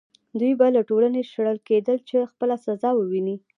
[0.39, 3.35] دوی به له ټولنې شړل کېدل چې خپله جزا وویني.